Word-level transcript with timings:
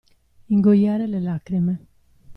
Ingoiare 0.53 1.05
le 1.05 1.19
lacrime. 1.19 1.75